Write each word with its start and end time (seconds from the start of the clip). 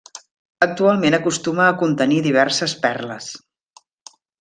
Actualment 0.65 1.17
acostuma 1.19 1.67
a 1.67 1.77
contenir 1.83 2.19
diverses 2.31 2.77
perles. 2.87 3.33